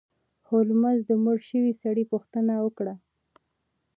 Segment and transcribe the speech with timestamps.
[0.49, 2.93] هولمز د مړ شوي سړي پوښتنه وکړه.